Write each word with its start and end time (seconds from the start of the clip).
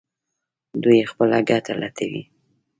دوی 0.83 0.99
خپله 1.11 1.37
ګټه 1.49 1.73
لټوي. 1.81 2.23